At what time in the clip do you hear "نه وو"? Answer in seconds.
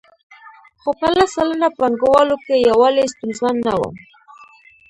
3.67-3.89